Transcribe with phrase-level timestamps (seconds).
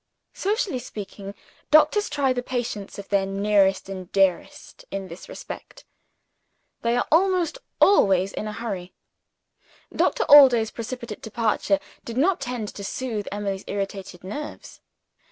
[0.33, 1.35] Socially speaking,
[1.69, 5.85] doctors try the patience of their nearest and dearest friends, in this respect
[6.81, 8.95] they are almost always in a hurry.
[9.95, 14.81] Doctor Allday's precipitate departure did not tend to soothe Emily's irritated nerves.